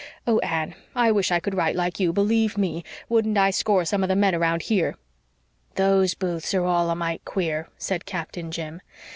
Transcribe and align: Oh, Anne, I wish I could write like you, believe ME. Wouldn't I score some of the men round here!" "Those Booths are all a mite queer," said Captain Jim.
Oh, 0.25 0.39
Anne, 0.39 0.73
I 0.95 1.11
wish 1.11 1.29
I 1.31 1.39
could 1.39 1.53
write 1.53 1.75
like 1.75 1.99
you, 1.99 2.11
believe 2.11 2.57
ME. 2.57 2.83
Wouldn't 3.07 3.37
I 3.37 3.51
score 3.51 3.85
some 3.85 4.01
of 4.03 4.09
the 4.09 4.15
men 4.15 4.35
round 4.39 4.63
here!" 4.63 4.95
"Those 5.75 6.15
Booths 6.15 6.55
are 6.55 6.65
all 6.65 6.89
a 6.89 6.95
mite 6.95 7.23
queer," 7.23 7.69
said 7.77 8.07
Captain 8.07 8.49
Jim. 8.49 8.81